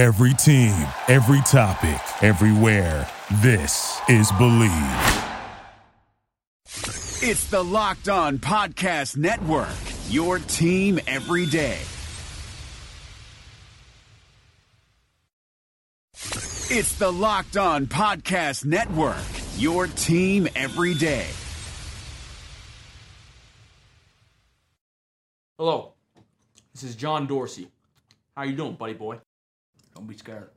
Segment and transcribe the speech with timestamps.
[0.00, 0.72] Every team,
[1.08, 3.06] every topic, everywhere.
[3.42, 4.72] This is Believe.
[7.22, 9.68] It's the Locked On Podcast Network,
[10.08, 11.76] your team every day.
[16.14, 19.18] It's the Locked On Podcast Network,
[19.58, 21.26] your team every day.
[25.58, 25.92] Hello,
[26.72, 27.68] this is John Dorsey.
[28.34, 29.18] How you doing, buddy boy?
[30.00, 30.48] Don't be scared.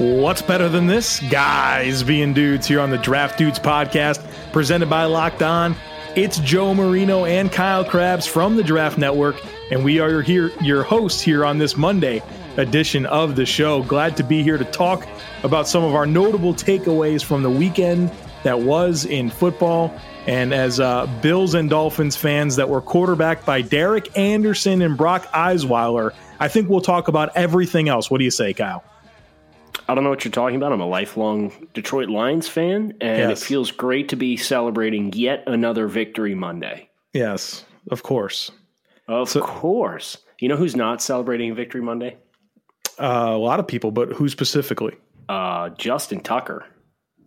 [0.00, 1.20] What's better than this?
[1.30, 5.76] Guys being dudes here on the Draft Dudes podcast, presented by Locked On.
[6.16, 9.36] It's Joe Marino and Kyle Crabbs from the Draft Network,
[9.70, 12.24] and we are here, your hosts here on this Monday
[12.56, 13.82] edition of the show.
[13.82, 15.06] Glad to be here to talk
[15.42, 18.10] about some of our notable takeaways from the weekend
[18.42, 19.92] that was in football.
[20.26, 25.26] And as uh, Bills and Dolphins fans that were quarterbacked by Derek Anderson and Brock
[25.32, 28.10] Osweiler, I think we'll talk about everything else.
[28.10, 28.82] What do you say, Kyle?
[29.86, 30.72] I don't know what you're talking about.
[30.72, 33.42] I'm a lifelong Detroit Lions fan, and Yes.
[33.42, 36.88] it feels great to be celebrating yet another victory Monday.
[37.12, 38.50] Yes, of course.
[39.08, 40.16] Of course.
[40.40, 42.16] You know who's not celebrating Victory Monday?
[42.98, 44.94] Uh, a lot of people, but who specifically?
[45.28, 46.66] Uh, Justin Tucker.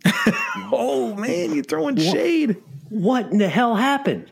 [0.72, 2.62] Oh man, you're throwing shade.
[2.90, 4.32] What in the hell happened?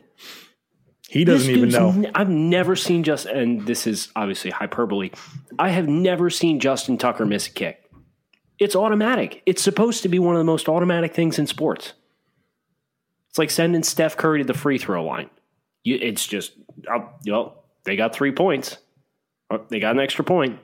[1.08, 1.88] He doesn't This even know.
[1.90, 5.10] n- I've never seen just, and this is obviously hyperbole.
[5.58, 7.82] I have never seen Justin Tucker miss a kick.
[8.58, 9.42] It's automatic.
[9.46, 11.92] It's supposed to be one of the most automatic things in sports.
[13.30, 15.30] It's like sending Steph Curry to the free throw line.
[15.84, 16.52] You, it's just,
[16.90, 18.76] oh, well, they got three points.
[19.50, 20.58] Oh, they got an extra point.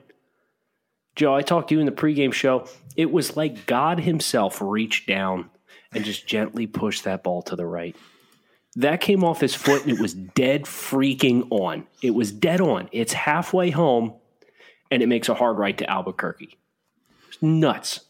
[1.14, 2.66] Joe, I talked to you in the pregame show.
[2.96, 5.50] It was like God Himself reached down
[5.92, 7.96] and just gently pushed that ball to the right.
[8.77, 11.86] That came off his foot and it was dead freaking on.
[12.00, 12.89] It was dead on.
[12.92, 14.14] It's halfway home
[14.90, 16.56] and it makes a hard right to Albuquerque.
[17.29, 18.00] It's nuts.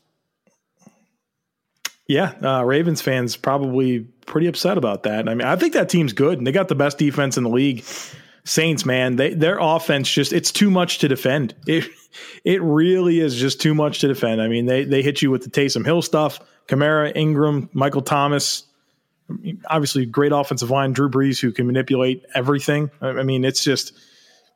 [2.09, 5.29] Yeah, uh, Ravens fans probably pretty upset about that.
[5.29, 7.51] I mean, I think that team's good, and they got the best defense in the
[7.51, 7.85] league.
[8.45, 11.55] Saints, man, they their offense just it's too much to defend.
[11.67, 11.85] It
[12.45, 14.43] it really is just too much to defend.
[14.43, 18.65] I mean, they they hit you with the Taysom Hill stuff, Kamara, Ingram, Michael Thomas.
[19.71, 22.91] Obviously, great offensive line, Drew Brees, who can manipulate everything.
[23.01, 23.93] I I mean, it's just,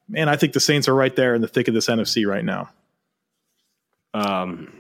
[0.08, 2.44] man, I think the Saints are right there in the thick of this NFC right
[2.44, 2.68] now.
[4.12, 4.72] Um,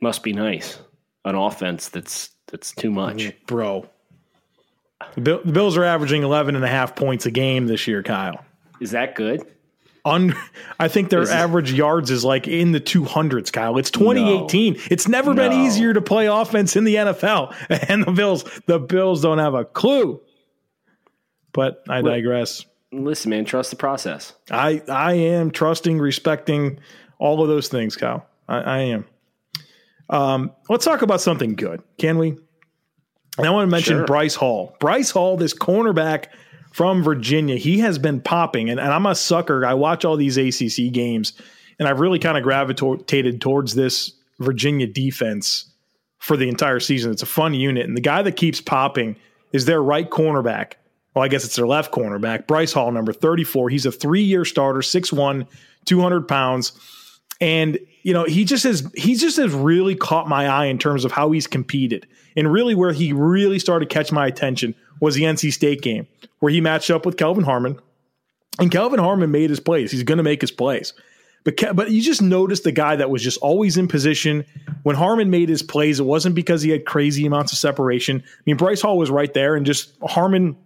[0.00, 0.78] must be nice.
[1.24, 3.32] An offense that's that's too much.
[3.46, 3.88] bro.
[5.14, 8.02] The, Bill, the Bills are averaging 11 and a half points a game this year,
[8.02, 8.44] Kyle.
[8.80, 9.42] Is that good?
[10.04, 10.34] Un,
[10.78, 13.76] I think their Is it- average yards is like in the 200s, Kyle.
[13.76, 14.76] It's 2018.
[14.90, 17.54] It's never been easier to play offense in the NFL.
[17.88, 20.20] And the Bills, the Bills don't have a clue.
[21.52, 22.64] But I digress.
[22.92, 24.32] Listen, man, trust the process.
[24.50, 26.78] I I am trusting, respecting
[27.18, 28.26] all of those things, Kyle.
[28.48, 29.04] I, I am.
[30.08, 32.36] Um, let's talk about something good, can we?
[33.38, 34.06] And I want to mention Sure.
[34.06, 34.76] Bryce Hall.
[34.80, 36.26] Bryce Hall, this cornerback
[36.72, 39.64] from Virginia, he has been popping, and, and I'm a sucker.
[39.64, 41.32] I watch all these ACC games,
[41.78, 45.70] and I've really kind of gravitated towards this Virginia defense
[46.18, 47.12] for the entire season.
[47.12, 49.16] It's a fun unit, and the guy that keeps popping
[49.52, 50.72] is their right cornerback.
[51.14, 53.70] Well, I guess it's their left cornerback, Bryce Hall, number 34.
[53.70, 55.46] He's a three year starter, 6'1,
[55.86, 56.72] 200 pounds.
[57.40, 61.04] And, you know, he just has he just has really caught my eye in terms
[61.04, 62.06] of how he's competed.
[62.36, 66.06] And really where he really started to catch my attention was the NC State game,
[66.40, 67.78] where he matched up with Kelvin Harmon.
[68.58, 69.90] And Kelvin Harmon made his plays.
[69.90, 70.94] He's going to make his plays.
[71.44, 74.44] But Ke- but you just noticed the guy that was just always in position.
[74.82, 78.22] When Harmon made his plays, it wasn't because he had crazy amounts of separation.
[78.26, 80.56] I mean, Bryce Hall was right there, and just Harmon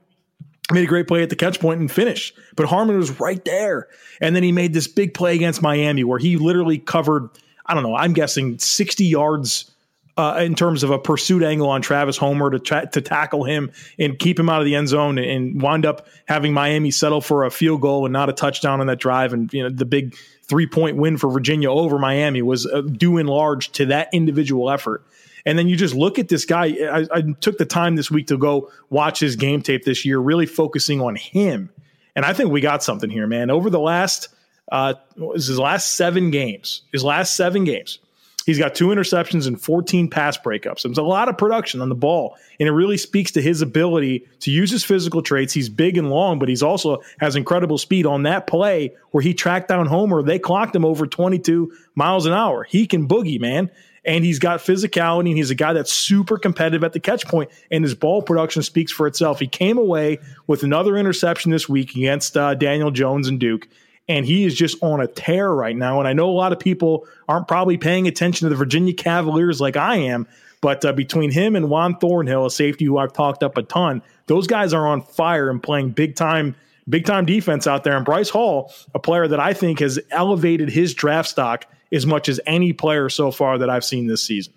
[0.73, 2.37] made a great play at the catch point and finished.
[2.57, 3.89] But Harmon was right there.
[4.21, 7.29] And then he made this big play against Miami where he literally covered,
[7.67, 9.71] I don't know, I'm guessing 60 yards
[10.17, 13.73] uh, in terms of a pursuit angle on Travis Homer to tra- to tackle him
[13.99, 17.21] and keep him out of the end zone and, and wind up having Miami settle
[17.21, 19.33] for a field goal and not a touchdown on that drive.
[19.33, 23.17] And you know the big three point win for Virginia over Miami was uh, due
[23.17, 25.07] in large to that individual effort.
[25.47, 26.67] And then you just look at this guy.
[26.67, 30.19] I, I took the time this week to go watch his game tape this year,
[30.19, 31.71] really focusing on him.
[32.17, 33.51] And I think we got something here, man.
[33.51, 34.29] Over the last,
[34.71, 34.95] uh,
[35.35, 37.99] his last seven games, his last seven games,
[38.47, 40.83] He's got two interceptions and 14 pass breakups.
[40.83, 44.27] There's a lot of production on the ball, and it really speaks to his ability
[44.41, 45.53] to use his physical traits.
[45.53, 48.07] He's big and long, but he's also has incredible speed.
[48.07, 52.33] On that play where he tracked down Homer, they clocked him over 22 miles an
[52.33, 52.65] hour.
[52.65, 53.71] He can boogie, man.
[54.05, 57.51] And he's got physicality, and he's a guy that's super competitive at the catch point,
[57.71, 59.41] and his ball production speaks for itself.
[59.41, 63.69] He came away with another interception this week against uh, Daniel Jones and Duke
[64.11, 66.01] and he is just on a tear right now.
[66.01, 69.61] And I know a lot of people aren't probably paying attention to the Virginia Cavaliers
[69.61, 70.27] like I am,
[70.61, 74.03] but uh, between him and Juan Thornhill, a safety who I've talked up a ton,
[74.27, 76.57] those guys are on fire and playing big time,
[76.89, 77.97] big time defense out there.
[77.97, 82.29] And Bryce Hall, a player that I think has elevated his draft stock as much
[82.29, 84.55] as any player so far that I've seen this season.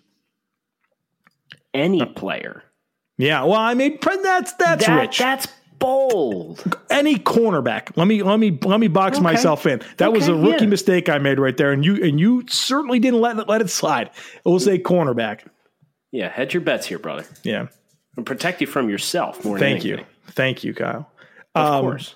[1.74, 2.64] Any player.
[3.18, 5.18] Yeah, well, I mean, that's that's that, rich.
[5.20, 5.48] That's
[5.80, 6.78] bold.
[6.90, 7.96] Any cornerback.
[7.96, 9.24] Let me let me let me box Okay.
[9.24, 9.82] myself in.
[9.98, 10.70] That was a rookie yeah.
[10.70, 13.70] mistake I made right there, and you and you certainly didn't let it, let it
[13.70, 14.10] slide.
[14.46, 15.42] It was a cornerback.
[16.12, 17.26] Yeah, hedge your bets here, brother.
[17.44, 17.68] Yeah.
[18.16, 20.06] And protect you from yourself more Thank than you.
[20.28, 21.10] Thank you, Kyle.
[21.56, 22.16] Of Um, course.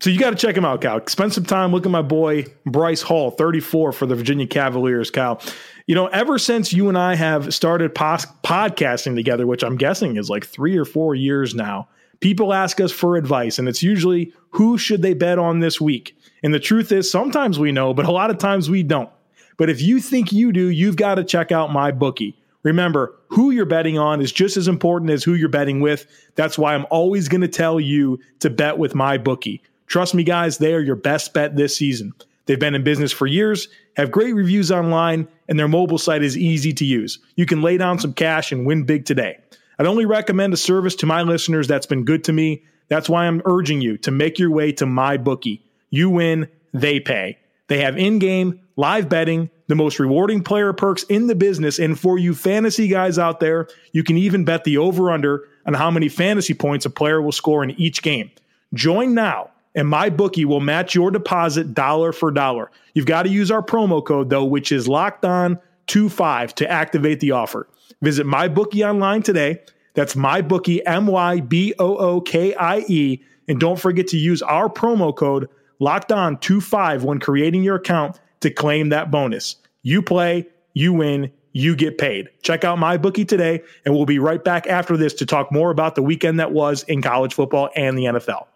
[0.00, 1.04] So you got to check him out, Kyle.
[1.08, 1.72] Spend some time.
[1.72, 5.40] Look at my boy Bryce Hall, 34 for the Virginia Cavaliers, Kyle.
[5.86, 10.16] You know, ever since you and I have started pos- podcasting together, which I'm guessing
[10.16, 11.88] is like three or four years now,
[12.20, 16.16] people ask us for advice, and it's usually who should they bet on this week?
[16.44, 19.10] And the truth is, sometimes we know, but a lot of times we don't.
[19.56, 22.38] But if you think you do, you've got to check out my bookie.
[22.62, 26.06] Remember, who you're betting on is just as important as who you're betting with.
[26.36, 29.62] That's why I'm always going to tell you to bet with my bookie.
[29.88, 32.12] Trust me, guys, they are your best bet this season.
[32.46, 36.36] They've been in business for years, have great reviews online, and their mobile site is
[36.36, 37.18] easy to use.
[37.36, 39.38] You can lay down some cash and win big today.
[39.78, 42.64] I'd only recommend a service to my listeners that's been good to me.
[42.88, 45.62] That's why I'm urging you to make your way to my bookie.
[45.90, 47.38] You win, they pay.
[47.68, 51.78] They have in game, live betting, the most rewarding player perks in the business.
[51.78, 55.74] And for you fantasy guys out there, you can even bet the over under on
[55.74, 58.30] how many fantasy points a player will score in each game.
[58.72, 62.68] Join now, and my bookie will match your deposit dollar for dollar.
[62.94, 67.20] You've got to use our promo code, though, which is locked on 25 to activate
[67.20, 67.68] the offer.
[68.02, 69.62] Visit my bookie online today.
[69.94, 73.22] That's my bookie, M Y B O O K I E.
[73.46, 75.48] And don't forget to use our promo code
[75.78, 79.54] locked on 25 when creating your account to claim that bonus.
[79.82, 82.30] You play, you win, you get paid.
[82.42, 85.70] Check out my bookie today, and we'll be right back after this to talk more
[85.70, 88.46] about the weekend that was in college football and the NFL.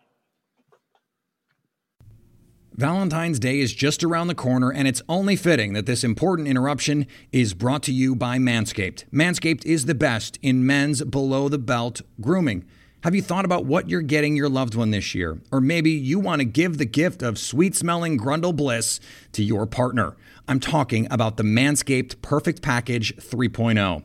[2.74, 7.06] Valentine's Day is just around the corner, and it's only fitting that this important interruption
[7.30, 9.04] is brought to you by Manscaped.
[9.12, 12.64] Manscaped is the best in men's below the belt grooming.
[13.04, 15.40] Have you thought about what you're getting your loved one this year?
[15.50, 19.00] Or maybe you want to give the gift of sweet smelling Grundle Bliss
[19.32, 20.16] to your partner.
[20.48, 24.04] I'm talking about the Manscaped Perfect Package 3.0.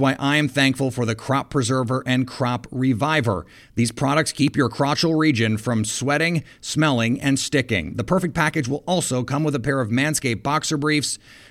[0.00, 3.46] why I am thankful for the Crop Preserver and Crop Reviver.
[3.74, 7.94] These products keep your crotchal region from sweating, smelling, and sticking.
[7.94, 11.18] The perfect package will also come with a pair of Manscaped boxer briefs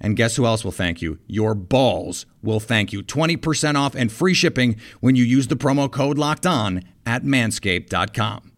[0.00, 1.18] And guess who else will thank you?
[1.26, 3.02] Your balls will thank you.
[3.02, 8.52] 20% off and free shipping when you use the promo code locked on at manscaped.com.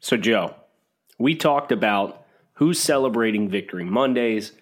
[0.00, 0.54] So, Joe,
[1.18, 4.52] we talked about who's celebrating Victory Mondays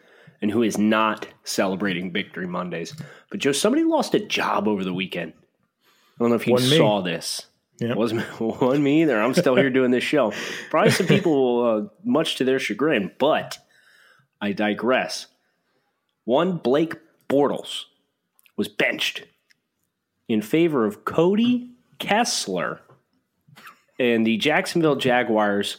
[0.43, 2.95] and who is not celebrating Victory Mondays.
[3.31, 5.33] But, Joe, somebody lost a job over the weekend.
[5.37, 6.79] I don't know if you Wasn't me.
[6.79, 7.47] saw this.
[7.79, 7.95] Yeah.
[7.95, 9.21] Wasn't, wasn't me either.
[9.21, 10.33] I'm still here doing this show.
[10.71, 13.59] Probably some people, uh, much to their chagrin, but
[14.41, 15.27] I digress.
[16.25, 16.95] One Blake
[17.29, 17.85] Bortles
[18.57, 19.25] was benched
[20.29, 22.81] in favor of Cody Kessler
[23.99, 25.79] and the Jacksonville Jaguars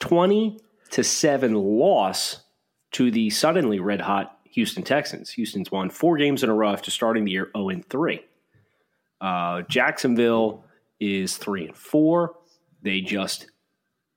[0.00, 0.60] 20
[0.90, 2.40] to 7 loss
[2.92, 5.30] to the suddenly red hot Houston Texans.
[5.30, 8.20] Houston's won four games in a row after starting the year 0 and 3.
[9.20, 10.64] Uh, Jacksonville
[11.00, 12.34] is 3 and 4.
[12.82, 13.46] They just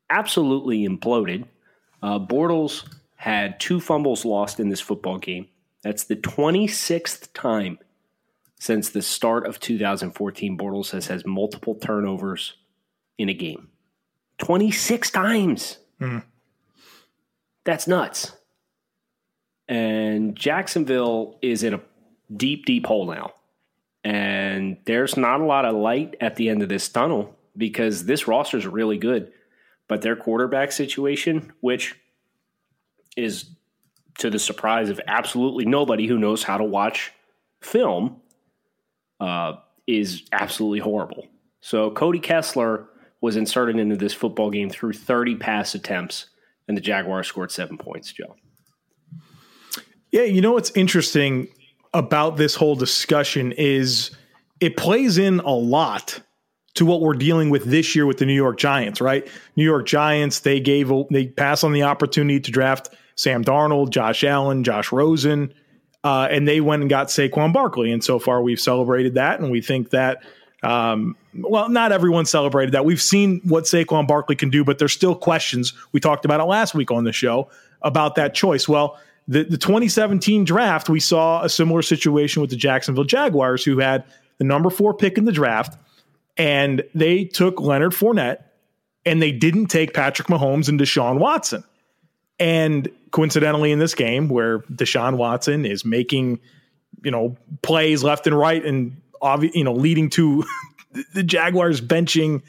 [0.10, 1.46] absolutely imploded.
[2.02, 5.48] Uh, Bortles had two fumbles lost in this football game.
[5.84, 7.80] That's the 26th time
[8.60, 12.56] since the start of 2014 Bortles has has multiple turnovers
[13.18, 13.70] in a game.
[14.40, 15.78] 26 times.
[16.00, 16.24] Mhm.
[17.66, 18.34] That's nuts.
[19.68, 21.82] And Jacksonville is in a
[22.36, 23.34] deep, deep hole now.
[24.04, 28.28] And there's not a lot of light at the end of this tunnel because this
[28.28, 29.32] roster is really good.
[29.88, 31.96] But their quarterback situation, which
[33.18, 33.50] is
[34.20, 37.12] to the surprise of absolutely nobody who knows how to watch
[37.62, 38.22] film,
[39.20, 39.56] uh,
[39.88, 41.28] is absolutely horrible.
[41.62, 42.88] So Cody Kessler
[43.22, 46.28] was inserted into this football game through 30 pass attempts,
[46.68, 48.36] and the Jaguars scored seven points, Joe.
[50.12, 51.50] Yeah, you know what's interesting
[51.94, 54.12] about this whole discussion is
[54.60, 56.22] it plays in a lot
[56.76, 59.28] to what we're dealing with this year with the New York Giants, right?
[59.56, 64.24] New York Giants, they gave they passed on the opportunity to draft Sam Darnold, Josh
[64.24, 65.54] Allen, Josh Rosen,
[66.04, 67.92] uh, and they went and got Saquon Barkley.
[67.92, 70.24] And so far, we've celebrated that, and we think that.
[70.62, 72.84] Um, well, not everyone celebrated that.
[72.84, 75.74] We've seen what Saquon Barkley can do, but there's still questions.
[75.94, 77.50] We talked about it last week on the show
[77.82, 78.68] about that choice.
[78.68, 83.78] Well, the, the 2017 draft, we saw a similar situation with the Jacksonville Jaguars, who
[83.78, 84.04] had
[84.40, 85.78] the number four pick in the draft,
[86.36, 88.42] and they took Leonard Fournette,
[89.06, 91.64] and they didn't take Patrick Mahomes and Deshaun Watson.
[92.40, 96.40] And coincidentally, in this game where Deshaun Watson is making,
[97.04, 100.44] you know, plays left and right, and obvi- you know, leading to
[101.14, 102.42] the Jaguars benching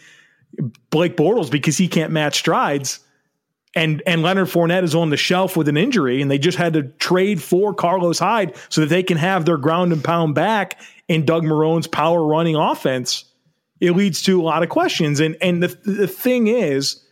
[0.89, 3.01] Blake Bortles because he can't match strides
[3.75, 6.73] and and Leonard Fournette is on the shelf with an injury, and they just had
[6.73, 10.81] to trade for Carlos Hyde so that they can have their ground and pound back
[11.09, 13.25] in Doug Marrone's power running offense.
[13.81, 17.03] It leads to a lot of questions, and and the the thing is,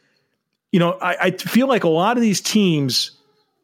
[0.73, 3.13] you know, I, I feel like a lot of these teams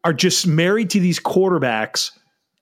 [0.05, 2.13] are just married to these quarterbacks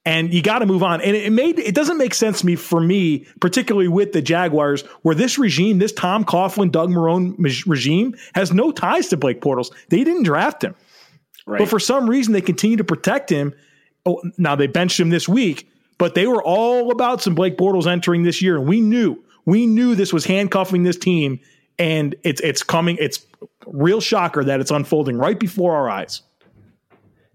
[0.04, 1.00] and you got to move on.
[1.00, 4.82] And it made it doesn't make sense to me for me, particularly with the Jaguars,
[5.02, 7.34] where this regime, this Tom Coughlin, Doug Marrone
[7.66, 9.70] regime, has no ties to Blake Bortles.
[9.88, 10.74] They didn't draft him,
[11.46, 11.58] Right.
[11.58, 13.54] but for some reason they continue to protect him.
[14.04, 15.68] Oh, now they benched him this week,
[15.98, 19.66] but they were all about some Blake Bortles entering this year, and we knew we
[19.66, 21.38] knew this was handcuffing this team,
[21.78, 22.96] and it's it's coming.
[22.98, 23.24] It's
[23.66, 26.22] real shocker that it's unfolding right before our eyes.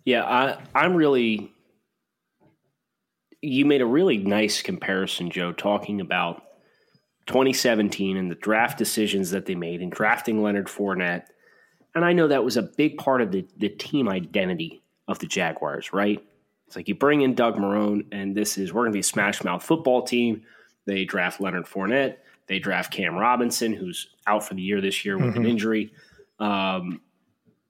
[0.03, 1.51] Yeah, I, I'm really.
[3.47, 6.43] You made a really nice comparison, Joe, talking about
[7.27, 11.27] 2017 and the draft decisions that they made in drafting Leonard Fournette.
[11.95, 15.27] And I know that was a big part of the, the team identity of the
[15.27, 16.21] Jaguars, right?
[16.67, 19.03] It's like you bring in Doug Marrone, and this is we're going to be a
[19.03, 20.43] smash mouth football team.
[20.85, 22.17] They draft Leonard Fournette.
[22.47, 25.93] They draft Cam Robinson, who's out for the year this year with an injury.
[26.39, 27.01] Um,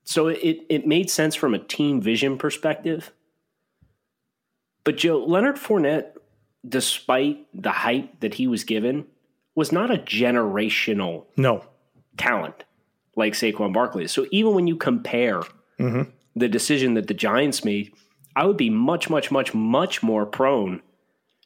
[0.04, 3.12] so it it made sense from a team vision perspective.
[4.88, 6.14] But Joe Leonard Fournette,
[6.66, 9.06] despite the hype that he was given,
[9.54, 11.66] was not a generational No,
[12.16, 12.64] talent
[13.18, 14.14] like Saquon Barkley is.
[14.14, 15.42] So even when you compare
[15.78, 16.04] mm-hmm.
[16.38, 17.92] the decision that the Giants made,
[18.34, 20.82] I would be much, much, much, much more prone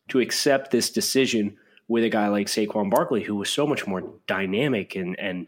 [0.09, 1.57] to accept this decision
[1.87, 5.47] with a guy like Saquon Barkley, who was so much more dynamic and and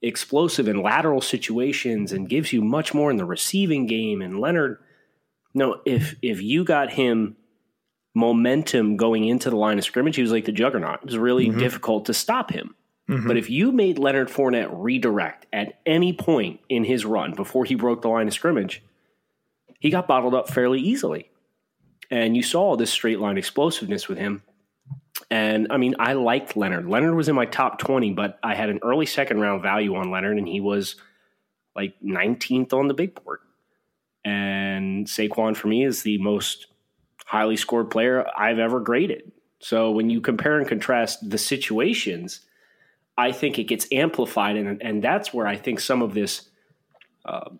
[0.00, 4.22] explosive in lateral situations and gives you much more in the receiving game.
[4.22, 4.78] And Leonard,
[5.54, 7.36] no, if if you got him
[8.14, 11.00] momentum going into the line of scrimmage, he was like the juggernaut.
[11.00, 11.58] It was really mm-hmm.
[11.58, 12.74] difficult to stop him.
[13.08, 13.28] Mm-hmm.
[13.28, 17.74] But if you made Leonard Fournette redirect at any point in his run before he
[17.74, 18.82] broke the line of scrimmage,
[19.78, 21.30] he got bottled up fairly easily.
[22.10, 24.42] And you saw this straight line explosiveness with him.
[25.30, 26.88] And I mean, I liked Leonard.
[26.88, 30.10] Leonard was in my top 20, but I had an early second round value on
[30.10, 30.96] Leonard, and he was
[31.76, 33.40] like 19th on the big board.
[34.24, 36.68] And Saquon for me is the most
[37.26, 39.32] highly scored player I've ever graded.
[39.58, 42.40] So when you compare and contrast the situations,
[43.16, 46.48] I think it gets amplified, and and that's where I think some of this
[47.24, 47.50] uh,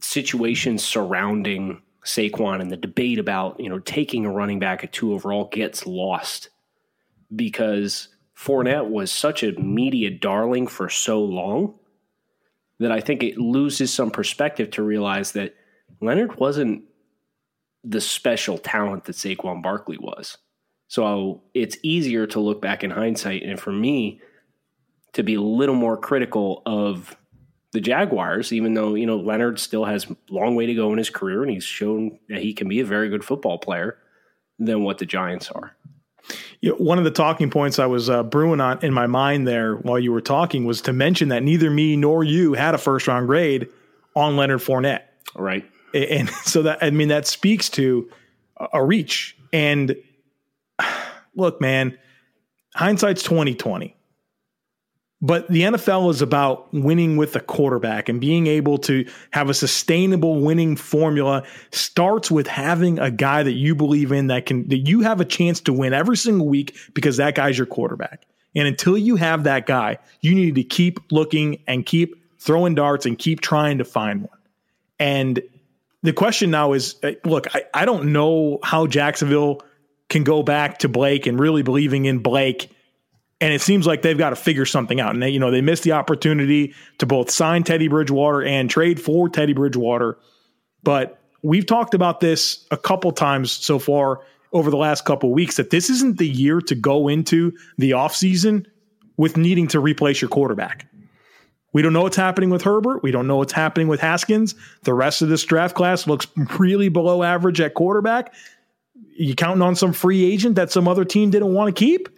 [0.00, 5.12] situation surrounding Saquon and the debate about you know taking a running back at two
[5.12, 6.50] overall gets lost
[7.34, 11.74] because Fournette was such a media darling for so long
[12.78, 15.54] that I think it loses some perspective to realize that
[16.00, 16.84] Leonard wasn't
[17.84, 20.36] the special talent that Saquon Barkley was.
[20.88, 24.20] So it's easier to look back in hindsight, and for me
[25.12, 27.16] to be a little more critical of
[27.72, 30.98] the Jaguars, even though, you know, Leonard still has a long way to go in
[30.98, 33.98] his career and he's shown that he can be a very good football player
[34.58, 35.76] than what the Giants are.
[36.60, 39.46] You know, one of the talking points I was uh, brewing on in my mind
[39.46, 42.78] there while you were talking was to mention that neither me nor you had a
[42.78, 43.68] first round grade
[44.14, 45.02] on Leonard Fournette.
[45.34, 45.64] Right.
[45.94, 48.10] And so that, I mean, that speaks to
[48.72, 49.36] a reach.
[49.52, 49.96] And
[51.34, 51.98] look, man,
[52.74, 53.96] hindsight's 2020.
[55.22, 59.54] But the NFL is about winning with the quarterback and being able to have a
[59.54, 64.80] sustainable winning formula starts with having a guy that you believe in that can that
[64.80, 68.26] you have a chance to win every single week because that guy's your quarterback.
[68.54, 73.06] And until you have that guy, you need to keep looking and keep throwing darts
[73.06, 74.38] and keep trying to find one.
[74.98, 75.42] And
[76.06, 79.62] the question now is uh, look, I, I don't know how Jacksonville
[80.08, 82.70] can go back to Blake and really believing in Blake
[83.40, 85.12] and it seems like they've got to figure something out.
[85.12, 89.00] And they, you know, they missed the opportunity to both sign Teddy Bridgewater and trade
[89.00, 90.18] for Teddy Bridgewater.
[90.82, 94.20] But we've talked about this a couple times so far
[94.52, 98.66] over the last couple weeks that this isn't the year to go into the offseason
[99.18, 100.86] with needing to replace your quarterback.
[101.76, 103.02] We don't know what's happening with Herbert.
[103.02, 104.54] We don't know what's happening with Haskins.
[104.84, 106.26] The rest of this draft class looks
[106.58, 108.32] really below average at quarterback.
[109.14, 112.08] You counting on some free agent that some other team didn't want to keep?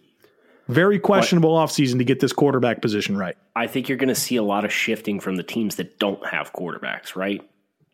[0.68, 3.36] Very questionable but, offseason to get this quarterback position right.
[3.56, 6.24] I think you're going to see a lot of shifting from the teams that don't
[6.24, 7.42] have quarterbacks, right?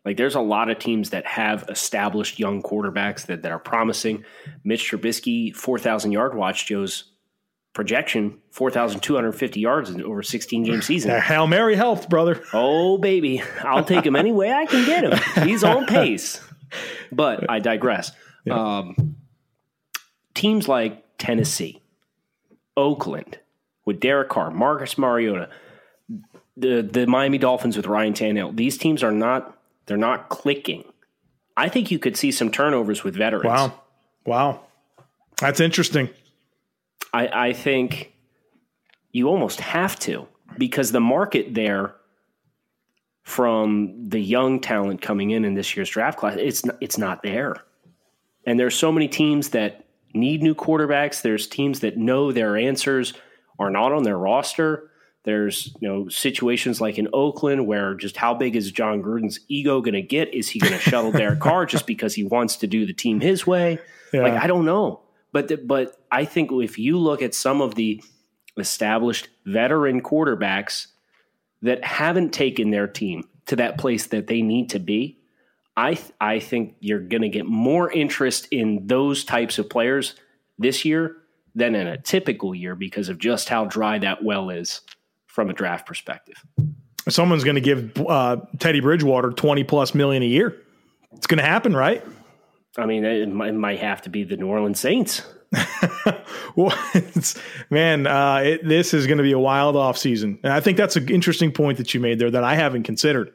[0.05, 4.23] Like there's a lot of teams that have established young quarterbacks that, that are promising.
[4.63, 7.05] Mitch Trubisky, 4,000 yard watch, Joe's
[7.75, 11.21] projection, 4,250 yards in over 16 game season.
[11.21, 12.41] Hail Mary helped, brother.
[12.53, 13.43] Oh, baby.
[13.61, 15.47] I'll take him any way I can get him.
[15.47, 16.41] He's on pace.
[17.11, 18.11] But I digress.
[18.45, 18.79] Yeah.
[18.79, 19.17] Um,
[20.33, 21.81] teams like Tennessee,
[22.75, 23.37] Oakland
[23.85, 25.49] with Derek Carr, Marcus Mariota,
[26.57, 28.55] the the Miami Dolphins with Ryan Tannehill.
[28.55, 30.83] These teams are not they're not clicking.
[31.57, 33.45] I think you could see some turnovers with veterans.
[33.45, 33.81] Wow,
[34.25, 34.61] wow,
[35.39, 36.09] that's interesting.
[37.15, 38.13] I, I think
[39.13, 41.95] you almost have to because the market there
[43.23, 47.23] from the young talent coming in in this year's draft class it's not, it's not
[47.23, 47.55] there.
[48.45, 51.21] And there's so many teams that need new quarterbacks.
[51.21, 53.13] There's teams that know their answers
[53.59, 54.91] are not on their roster.
[55.23, 59.79] There's you know situations like in Oakland where just how big is Jon Gruden's ego
[59.79, 60.33] going to get?
[60.33, 63.21] Is he going to shuttle Derek Carr just because he wants to do the team
[63.21, 63.79] his way?
[64.11, 64.23] Yeah.
[64.23, 65.01] Like I don't know,
[65.35, 68.01] but the, but I think if you look at some of the
[68.57, 70.87] established veteran quarterbacks
[71.61, 75.19] that haven't taken their team to that place that they need to be,
[75.75, 80.15] I th- I think you're going to get more interest in those types of players
[80.57, 81.17] this year
[81.53, 84.79] than in a typical year because of just how dry that well is
[85.27, 86.41] from a draft perspective.
[87.09, 90.55] Someone's going to give uh, Teddy Bridgewater twenty plus million a year.
[91.11, 92.01] It's going to happen, right?
[92.77, 95.23] I mean, it might, it might have to be the New Orleans Saints.
[96.55, 96.77] well,
[97.69, 100.39] man, uh, it, this is going to be a wild offseason.
[100.43, 103.31] And I think that's an interesting point that you made there that I haven't considered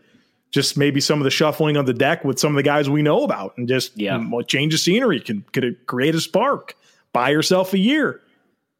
[0.50, 3.02] just maybe some of the shuffling on the deck with some of the guys we
[3.02, 4.16] know about and just yeah.
[4.16, 6.76] Mm, change of scenery can could create a spark.
[7.12, 8.20] Buy yourself a year.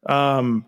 [0.05, 0.65] Um,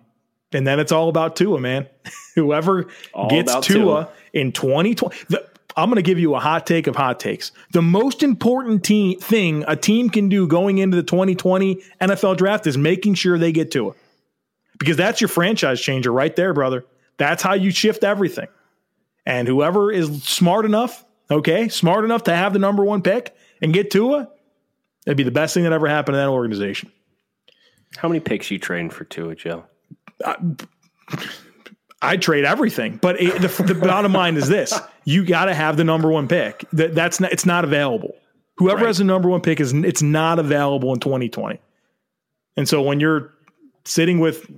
[0.53, 1.87] and then it's all about Tua, man.
[2.35, 5.15] Whoever all gets Tua, Tua, in 2020.
[5.29, 7.51] The, I'm going to give you a hot take of hot takes.
[7.71, 12.67] The most important team, thing a team can do going into the 2020 NFL draft
[12.67, 13.93] is making sure they get Tua.
[14.77, 16.85] Because that's your franchise changer right there, brother.
[17.17, 18.47] That's how you shift everything.
[19.25, 23.73] And whoever is smart enough, okay, smart enough to have the number one pick and
[23.73, 24.29] get Tua,
[25.05, 26.91] it'd be the best thing that ever happened to that organization.
[27.95, 29.65] How many picks you trading for Tua, Joe?
[30.25, 30.35] I,
[32.03, 35.77] I'd trade everything, but it, the, the bottom line is this: you got to have
[35.77, 36.65] the number one pick.
[36.73, 38.15] That, that's not, it's not available.
[38.57, 38.87] Whoever right.
[38.87, 41.59] has the number one pick is it's not available in 2020.
[42.55, 43.33] And so when you're
[43.85, 44.49] sitting with,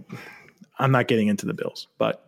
[0.78, 2.26] I'm not getting into the Bills, but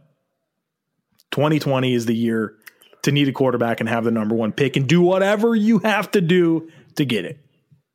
[1.31, 2.55] 2020 is the year
[3.03, 6.09] to need a quarterback and have the number one pick and do whatever you have
[6.11, 7.39] to do to get it.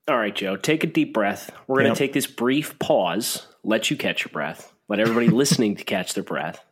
[0.09, 1.51] All right, Joe, take a deep breath.
[1.67, 5.77] We're going to take this brief pause, let you catch your breath, let everybody listening
[5.77, 6.65] to catch their breath.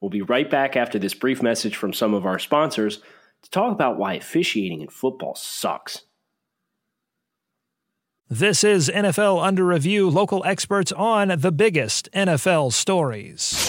[0.00, 3.00] We'll be right back after this brief message from some of our sponsors
[3.42, 6.02] to talk about why officiating in football sucks.
[8.28, 13.68] This is NFL Under Review, local experts on the biggest NFL stories.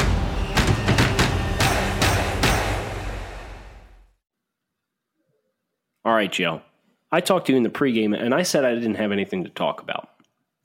[6.03, 6.61] All right, Joe.
[7.11, 9.49] I talked to you in the pregame and I said I didn't have anything to
[9.49, 10.09] talk about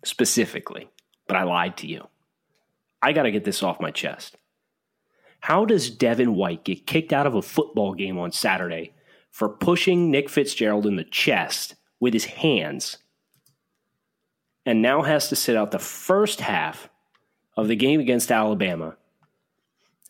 [0.04, 0.88] specifically,
[1.26, 2.06] but I lied to you.
[3.02, 4.36] I got to get this off my chest.
[5.40, 8.94] How does Devin White get kicked out of a football game on Saturday
[9.30, 12.98] for pushing Nick Fitzgerald in the chest with his hands
[14.64, 16.88] and now has to sit out the first half
[17.56, 18.96] of the game against Alabama?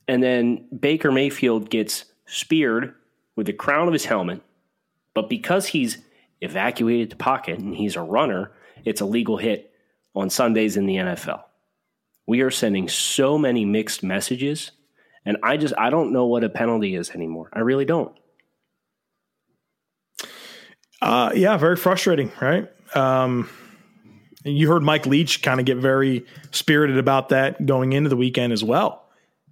[0.07, 2.95] And then Baker Mayfield gets speared
[3.35, 4.43] with the crown of his helmet
[5.17, 5.97] but because he's
[6.43, 8.53] evacuated the pocket and he's a runner,
[8.85, 9.73] it's a legal hit
[10.15, 11.43] on Sundays in the NFL.
[12.27, 14.73] We are sending so many mixed messages,
[15.25, 17.49] and I just I don't know what a penalty is anymore.
[17.51, 18.15] I really don't.
[21.01, 22.69] Uh, yeah, very frustrating, right?
[22.95, 23.49] Um,
[24.45, 28.53] you heard Mike Leach kind of get very spirited about that going into the weekend
[28.53, 29.09] as well,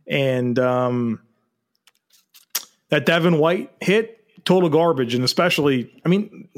[0.07, 1.23] and um,
[2.91, 6.49] that Devin White hit total garbage, and especially, I mean,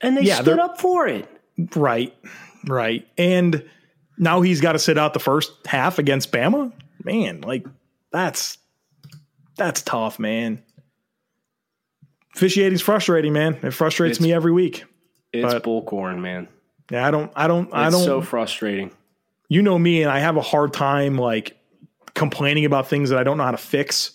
[0.00, 1.28] and they yeah, stood up for it.
[1.74, 2.14] Right,
[2.66, 3.64] right, and
[4.16, 6.72] now he's got to sit out the first half against Bama.
[7.04, 7.66] Man, like
[8.12, 8.58] that's
[9.56, 10.62] that's tough, man.
[12.34, 13.58] Officiating's frustrating, man.
[13.62, 14.84] It frustrates it's, me every week.
[15.32, 16.48] It's but, bullcorn, man.
[16.90, 18.04] Yeah, I don't, I don't, it's I don't.
[18.04, 18.90] So frustrating.
[19.48, 21.56] You know me, and I have a hard time like
[22.14, 24.12] complaining about things that I don't know how to fix.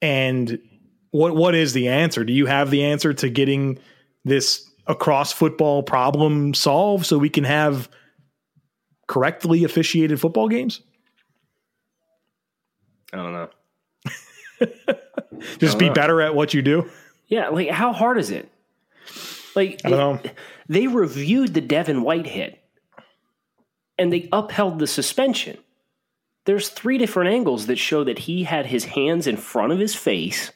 [0.00, 0.58] And
[1.10, 2.24] what what is the answer?
[2.24, 3.78] Do you have the answer to getting
[4.24, 7.88] this across football problem solved so we can have
[9.06, 10.82] correctly officiated football games?
[13.12, 13.50] I don't know.
[15.58, 15.94] Just don't be know.
[15.94, 16.90] better at what you do.
[17.26, 18.50] Yeah, like how hard is it?
[19.54, 20.32] Like I don't it, know.
[20.68, 22.62] They reviewed the Devin White hit
[23.96, 25.58] and they upheld the suspension.
[26.44, 29.94] There's three different angles that show that he had his hands in front of his
[29.94, 30.50] face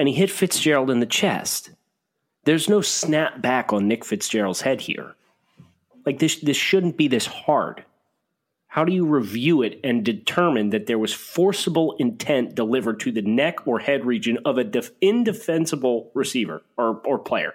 [0.00, 1.72] and he hit Fitzgerald in the chest.
[2.44, 5.14] There's no snap back on Nick Fitzgerald's head here.
[6.06, 7.84] Like this this shouldn't be this hard.
[8.66, 13.20] How do you review it and determine that there was forcible intent delivered to the
[13.20, 17.52] neck or head region of an def- indefensible receiver or, or player?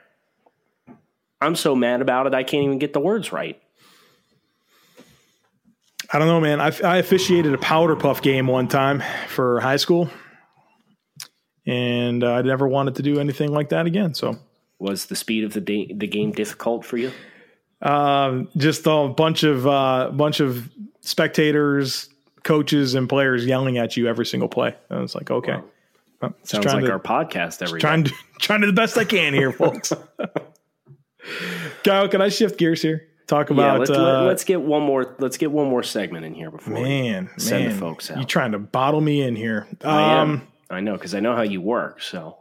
[1.41, 3.59] I'm so mad about it, I can't even get the words right.
[6.13, 6.61] I don't know, man.
[6.61, 10.11] I, I officiated a powder puff game one time for high school,
[11.65, 14.13] and uh, I never wanted to do anything like that again.
[14.13, 14.37] So,
[14.79, 17.11] was the speed of the da- the game difficult for you?
[17.81, 20.69] Um, just a bunch of uh, bunch of
[21.01, 22.09] spectators,
[22.43, 24.75] coaches, and players yelling at you every single play.
[24.89, 25.57] And it's like, okay,
[26.21, 26.33] wow.
[26.43, 28.11] sounds like to, our podcast every trying day.
[28.11, 29.91] to trying to the best I can here, folks.
[31.83, 33.07] Kyle, can I shift gears here?
[33.27, 33.73] Talk about.
[33.73, 35.15] Yeah, let's, uh, let, us get one more.
[35.17, 38.19] Let's get one more segment in here before man, send man, the folks out.
[38.19, 39.67] You trying to bottle me in here?
[39.83, 40.47] I um, am.
[40.69, 42.01] I know because I know how you work.
[42.01, 42.37] So,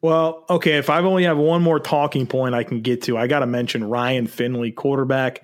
[0.00, 0.78] well, okay.
[0.78, 3.46] If I only have one more talking point I can get to, I got to
[3.46, 5.42] mention Ryan Finley, quarterback,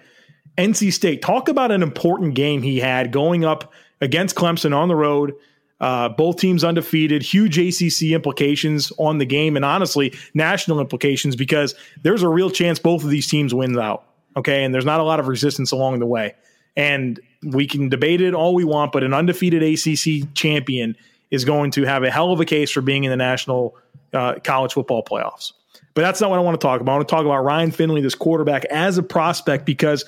[0.59, 1.23] NC State.
[1.23, 5.35] Talk about an important game he had going up against Clemson on the road.
[5.81, 11.75] Uh, both teams undefeated, huge ACC implications on the game, and honestly, national implications because
[12.03, 14.05] there's a real chance both of these teams wins out.
[14.37, 16.35] Okay, and there's not a lot of resistance along the way.
[16.77, 20.97] And we can debate it all we want, but an undefeated ACC champion
[21.31, 23.77] is going to have a hell of a case for being in the national
[24.12, 25.53] uh, college football playoffs.
[25.95, 26.93] But that's not what I want to talk about.
[26.93, 30.05] I want to talk about Ryan Finley, this quarterback, as a prospect, because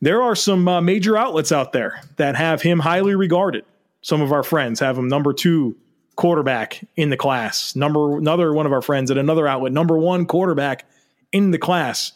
[0.00, 3.64] there are some uh, major outlets out there that have him highly regarded.
[4.02, 5.76] Some of our friends have him number two
[6.16, 7.74] quarterback in the class.
[7.74, 10.84] Number another one of our friends at another outlet, number one quarterback
[11.32, 12.12] in the class.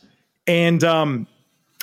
[0.46, 1.26] And um,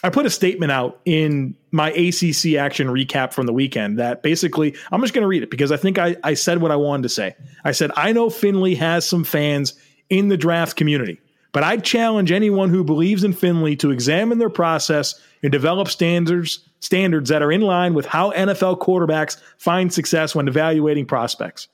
[0.05, 4.75] I put a statement out in my ACC action recap from the weekend that basically,
[4.91, 7.01] I'm just going to read it because I think I, I said what I wanted
[7.03, 7.35] to say.
[7.63, 9.73] I said, I know Finley has some fans
[10.11, 11.19] in the draft community.
[11.53, 16.59] But I challenge anyone who believes in Finley to examine their process and develop standards
[16.81, 21.67] standards that are in line with how NFL quarterbacks find success when evaluating prospects.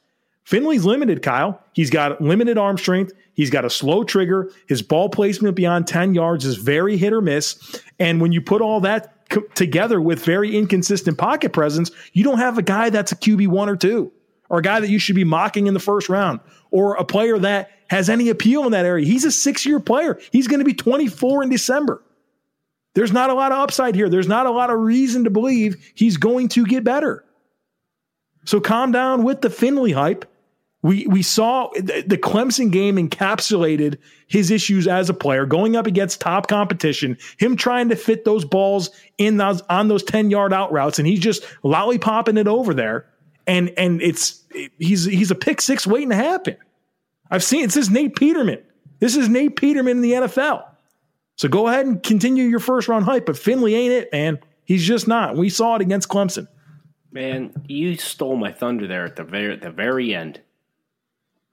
[0.44, 1.62] Finley's limited, Kyle.
[1.74, 3.14] He's got limited arm strength.
[3.34, 4.52] He's got a slow trigger.
[4.68, 7.82] His ball placement beyond 10 yards is very hit or miss.
[8.00, 12.40] And when you put all that co- together with very inconsistent pocket presence, you don't
[12.40, 14.12] have a guy that's a QB one or two,
[14.50, 16.40] or a guy that you should be mocking in the first round,
[16.72, 19.06] or a player that has any appeal in that area.
[19.06, 20.20] He's a six year player.
[20.32, 22.04] He's going to be 24 in December.
[22.94, 24.10] There's not a lot of upside here.
[24.10, 27.24] There's not a lot of reason to believe he's going to get better.
[28.46, 30.26] So calm down with the Finley hype.
[30.84, 36.20] We we saw the Clemson game encapsulated his issues as a player, going up against
[36.20, 40.72] top competition, him trying to fit those balls in those on those 10 yard out
[40.72, 43.06] routes, and he's just lollipopping it over there.
[43.46, 44.44] And and it's
[44.80, 46.58] he's he's a pick six waiting to happen.
[47.30, 48.64] I've seen it's this Nate Peterman.
[49.00, 50.64] This is Nate Peterman in the NFL.
[51.36, 54.40] So go ahead and continue your first round hype, but Finley ain't it, man.
[54.66, 55.36] He's just not.
[55.36, 56.48] We saw it against Clemson.
[57.12, 60.42] Man, you stole my thunder there at the very at the very end.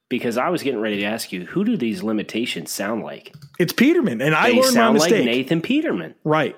[0.09, 3.35] Because I was getting ready to ask you, who do these limitations sound like?
[3.59, 5.11] It's Peterman, and I They learned my sound like.
[5.13, 6.15] Nathan Peterman.
[6.25, 6.57] right.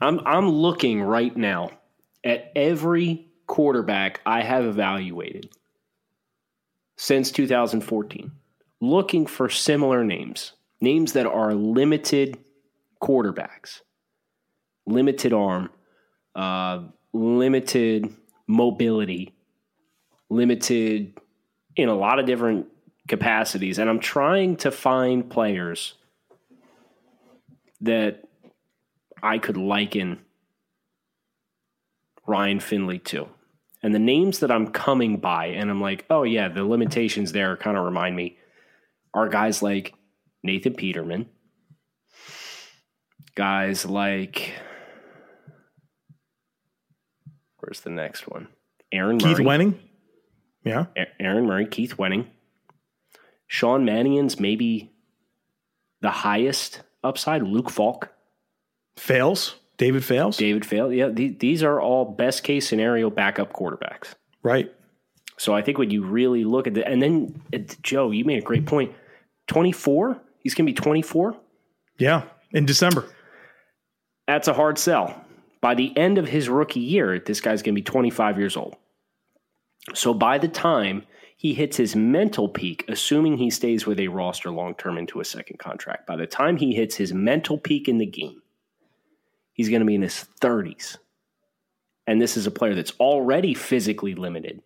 [0.00, 1.70] I'm I'm looking right now
[2.22, 5.48] at every quarterback I have evaluated
[6.96, 8.30] since 2014,
[8.80, 12.38] looking for similar names, names that are limited
[13.02, 13.80] quarterbacks,
[14.86, 15.70] limited arm,
[16.36, 18.14] uh, limited
[18.46, 19.34] mobility,
[20.30, 21.18] limited
[21.74, 22.66] in a lot of different
[23.08, 25.94] capacities, and I'm trying to find players
[27.80, 28.22] that
[29.22, 30.20] I could liken
[32.26, 33.28] Ryan Finley to.
[33.82, 37.56] And the names that I'm coming by, and I'm like, oh, yeah, the limitations there
[37.56, 38.36] kind of remind me,
[39.14, 39.94] are guys like
[40.42, 41.28] Nathan Peterman,
[43.34, 44.52] guys like,
[47.66, 48.48] where's the next one?
[48.92, 49.34] Aaron Murray.
[49.34, 49.58] Keith Murray.
[49.58, 49.74] Wenning.
[50.64, 50.86] Yeah.
[50.96, 52.26] A- Aaron Murray, Keith Wenning.
[53.48, 54.92] Sean Mannion's maybe
[56.00, 57.42] the highest upside.
[57.42, 58.12] Luke Falk,
[58.96, 59.56] Fales.
[59.78, 60.36] David Fales.
[60.38, 60.92] David Fail.
[60.92, 64.14] Yeah, the- these are all best case scenario backup quarterbacks.
[64.42, 64.72] Right.
[65.38, 68.38] So I think when you really look at the, and then uh, Joe, you made
[68.38, 68.94] a great point.
[69.48, 71.36] 24, he's going to be 24.
[71.98, 72.22] Yeah.
[72.52, 73.04] In December.
[74.26, 75.22] That's a hard sell.
[75.66, 78.76] By the end of his rookie year, this guy's going to be 25 years old.
[79.94, 81.04] So by the time
[81.36, 85.24] he hits his mental peak, assuming he stays with a roster long term into a
[85.24, 88.42] second contract, by the time he hits his mental peak in the game,
[89.54, 90.98] he's going to be in his 30s.
[92.06, 94.62] And this is a player that's already physically limited.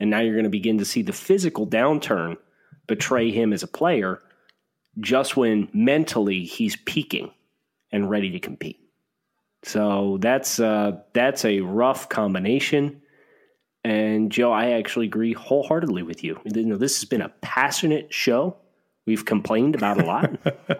[0.00, 2.38] And now you're going to begin to see the physical downturn
[2.88, 4.20] betray him as a player
[4.98, 7.30] just when mentally he's peaking
[7.92, 8.79] and ready to compete.
[9.62, 13.02] So that's uh, that's a rough combination.
[13.84, 16.38] And Joe, I actually agree wholeheartedly with you.
[16.44, 18.56] You know, this has been a passionate show.
[19.06, 20.38] We've complained about a lot.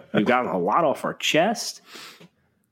[0.13, 1.81] We've gotten a lot off our chest.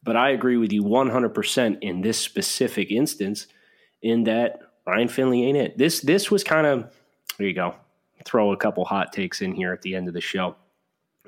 [0.04, 3.48] But I agree with you 100% in this specific instance
[4.02, 5.78] in that Ryan Finley ain't it.
[5.78, 6.92] This this was kind of
[7.38, 7.76] there you go.
[8.26, 10.56] Throw a couple hot takes in here at the end of the show.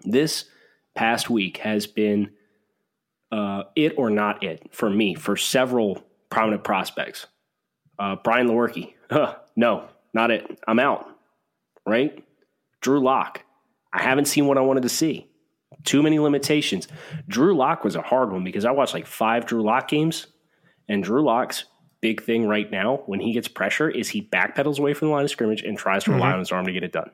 [0.04, 0.46] This
[0.96, 2.32] past week has been
[3.32, 7.28] uh, it or not it for me for several prominent prospects.
[8.00, 10.60] Uh, Brian Lewerke, huh, no, not it.
[10.68, 11.08] I'm out.
[11.86, 12.24] Right?
[12.82, 13.44] Drew Lock,
[13.94, 15.28] I haven't seen what I wanted to see.
[15.84, 16.88] Too many limitations.
[17.28, 20.28] Drew Lock was a hard one because I watched like five Drew Lock games,
[20.88, 21.66] and Drew Lock's
[22.02, 25.24] big thing right now when he gets pressure is he backpedals away from the line
[25.24, 27.12] of scrimmage and tries to rely on his arm to get it done.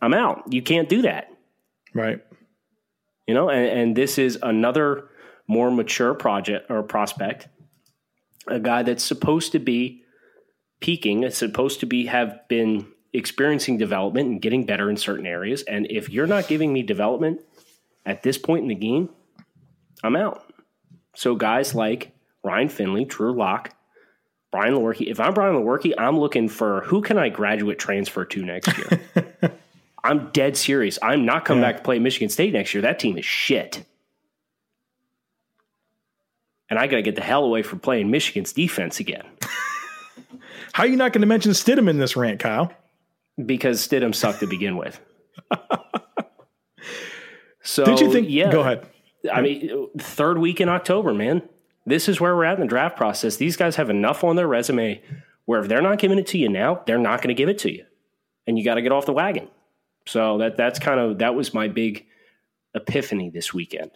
[0.00, 0.52] I'm out.
[0.52, 1.28] You can't do that.
[1.92, 2.20] Right.
[3.26, 5.08] You know, and, and this is another
[5.46, 7.48] more mature project or prospect,
[8.46, 10.02] a guy that's supposed to be
[10.80, 15.62] peaking, it's supposed to be have been experiencing development and getting better in certain areas.
[15.62, 17.40] And if you're not giving me development
[18.04, 19.10] at this point in the game,
[20.02, 20.44] I'm out.
[21.14, 23.74] So guys like Ryan Finley, Drew Lock,
[24.50, 25.08] Brian Lewerke.
[25.08, 29.52] If I'm Brian Lewerke, I'm looking for who can I graduate transfer to next year.
[30.04, 30.98] I'm dead serious.
[31.02, 32.82] I'm not coming back to play Michigan State next year.
[32.82, 33.84] That team is shit.
[36.68, 39.26] And I got to get the hell away from playing Michigan's defense again
[40.72, 42.72] How are you not going to mention Stidham in this rant, Kyle?
[43.44, 45.00] because Stidham sucked to begin with.
[47.62, 48.28] So, Did you think?
[48.28, 48.86] Yeah, Go ahead.
[49.32, 51.42] I mean, third week in October, man.
[51.86, 53.36] This is where we're at in the draft process.
[53.36, 55.00] These guys have enough on their resume
[55.44, 57.58] where if they're not giving it to you now, they're not going to give it
[57.58, 57.84] to you.
[58.46, 59.48] And you got to get off the wagon.
[60.06, 62.06] So that that's kind of that was my big
[62.74, 63.90] epiphany this weekend.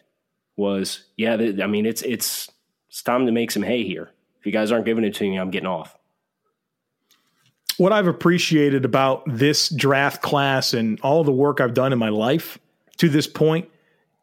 [0.56, 2.50] Was yeah, I mean it's it's
[2.88, 4.10] it's time to make some hay here.
[4.40, 5.96] If you guys aren't giving it to me, I'm getting off.
[7.78, 12.08] What I've appreciated about this draft class and all the work I've done in my
[12.08, 12.58] life
[12.98, 13.68] to this point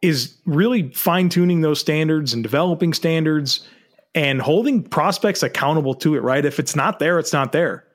[0.01, 3.67] is really fine tuning those standards and developing standards
[4.15, 6.43] and holding prospects accountable to it, right?
[6.43, 7.85] If it's not there, it's not there.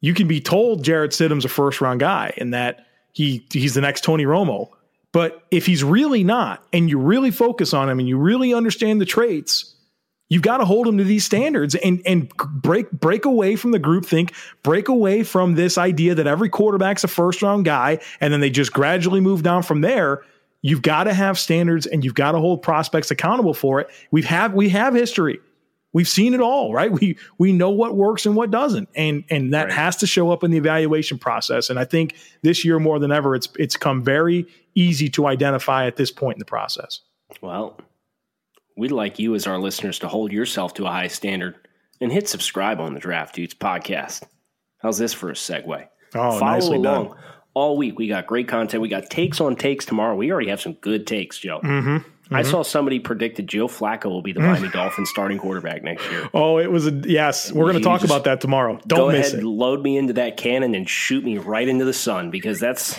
[0.00, 3.80] You can be told Jarrett Stidham's a first round guy and that he he's the
[3.80, 4.68] next Tony Romo.
[5.12, 9.00] But if he's really not, and you really focus on him and you really understand
[9.00, 9.74] the traits,
[10.30, 13.78] you've got to hold him to these standards and and break break away from the
[13.78, 18.32] group think, break away from this idea that every quarterback's a first round guy, and
[18.32, 20.22] then they just gradually move down from there.
[20.62, 23.88] You've got to have standards and you've got to hold prospects accountable for it.
[24.10, 25.40] We've have we have history.
[25.94, 26.90] We've seen it all, right?
[26.90, 29.72] We we know what works and what doesn't, and and that Right.
[29.72, 31.68] has to show up in the evaluation process.
[31.70, 35.86] And I think this year more than ever, it's it's come very easy to identify
[35.86, 37.00] at this point in the process.
[37.42, 37.78] Well,
[38.76, 41.56] we'd like you as our listeners to hold yourself to a high standard
[42.00, 44.22] and hit subscribe on the Draft Dudes podcast.
[44.78, 45.86] How's this for a segue?
[46.14, 47.16] Oh, Follow nicely along done.
[47.54, 47.98] all week.
[47.98, 48.80] We got great content.
[48.82, 50.16] We got takes on takes tomorrow.
[50.16, 51.60] We already have some good takes, Joe.
[51.62, 51.98] Mm-hmm.
[52.34, 56.28] I saw somebody predicted Joe Flacco will be the Miami Dolphins starting quarterback next year.
[56.34, 57.52] Oh, it was a yes.
[57.52, 58.78] We're going to talk about that tomorrow.
[58.86, 59.46] Don't Go miss ahead, it.
[59.46, 62.98] load me into that cannon and shoot me right into the sun because that's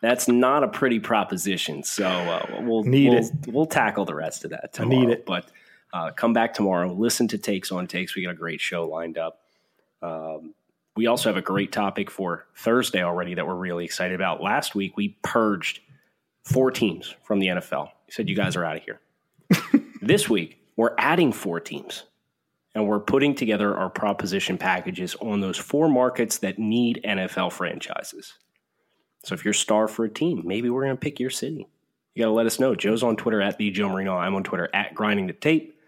[0.00, 1.82] that's not a pretty proposition.
[1.82, 3.32] So uh, we'll Need we'll, it.
[3.48, 5.24] we'll tackle the rest of that I need it.
[5.26, 5.46] But
[5.92, 6.92] uh, come back tomorrow.
[6.92, 8.16] Listen to takes on takes.
[8.16, 9.40] We got a great show lined up.
[10.00, 10.54] Um,
[10.96, 14.42] we also have a great topic for Thursday already that we're really excited about.
[14.42, 15.80] Last week we purged
[16.44, 17.86] four teams from the NFL.
[18.06, 19.00] We said you guys are out of here.
[20.02, 22.04] this week we're adding four teams
[22.74, 28.34] and we're putting together our proposition packages on those four markets that need NFL franchises.
[29.24, 31.68] So if you're star for a team, maybe we're going to pick your city.
[32.14, 32.74] You got to let us know.
[32.74, 34.16] Joe's on Twitter at the Joe Marino.
[34.16, 35.78] I'm on Twitter at grinding the tape.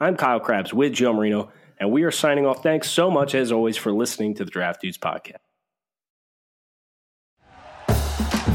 [0.00, 2.62] I'm Kyle Crabbs with Joe Marino, and we are signing off.
[2.62, 5.36] Thanks so much, as always, for listening to the Draft Dudes podcast.